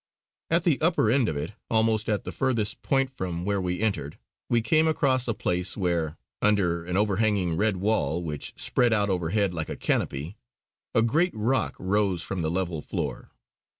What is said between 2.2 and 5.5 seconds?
the furthest point from where we entered, we came across a